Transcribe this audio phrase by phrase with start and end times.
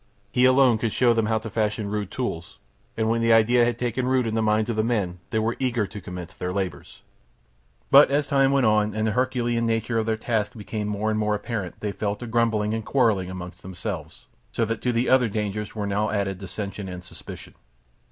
[0.31, 2.57] He alone could show them how to fashion rude tools,
[2.97, 5.55] and when the idea had taken root in the minds of the men they were
[5.59, 7.03] eager to commence their labours.
[7.91, 11.19] But as time went on and the Herculean nature of their task became more and
[11.19, 15.07] more apparent they fell to grumbling, and to quarrelling among themselves, so that to the
[15.07, 17.53] other dangers were now added dissension and suspicion.